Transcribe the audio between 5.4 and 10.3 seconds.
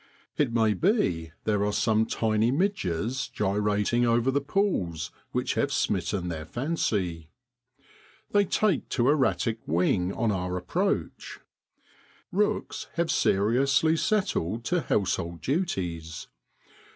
have smitten their fancy. They take to eratic wing